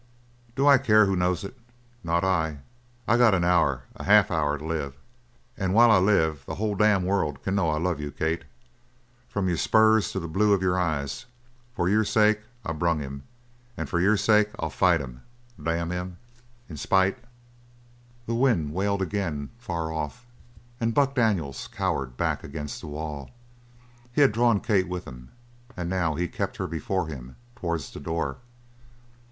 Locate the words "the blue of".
10.19-10.61